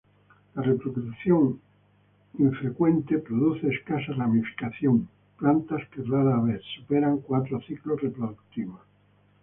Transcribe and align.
La 0.55 0.63
reproducción 0.63 1.61
infrecuente 2.39 3.19
produce 3.19 3.67
escasa 3.67 4.13
ramificación, 4.13 5.07
plantas 5.37 5.87
que 5.89 6.01
rara 6.01 6.41
vez 6.41 6.63
superan 6.75 7.19
cuatro 7.19 7.61
ciclos 7.61 8.01
reproductivos. 8.01 8.81